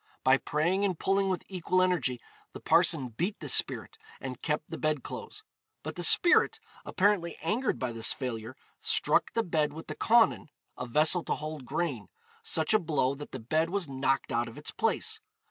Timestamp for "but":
5.83-5.95